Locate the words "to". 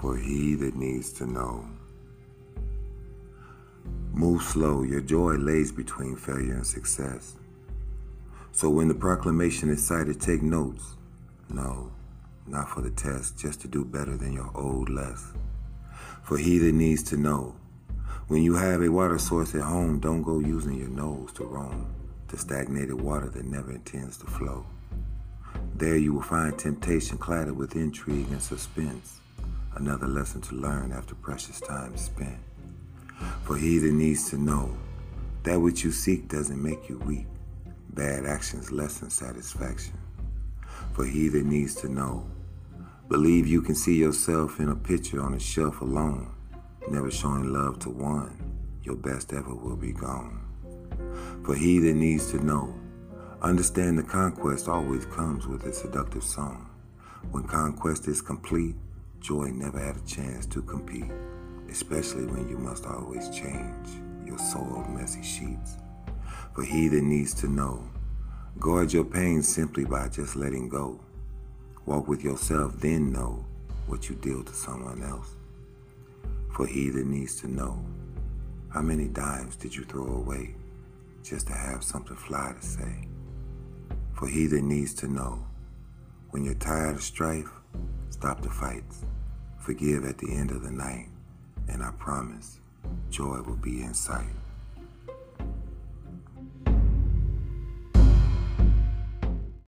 1.12-1.26, 13.60-13.68, 17.04-17.16, 21.34-21.44, 22.28-22.38, 24.18-24.26, 30.42-30.54, 34.30-34.38, 41.76-41.88, 47.80-47.90, 52.30-52.44, 60.46-60.62, 67.34-67.48, 74.42-74.52, 77.40-77.48, 81.48-81.52, 82.58-82.66, 84.94-85.08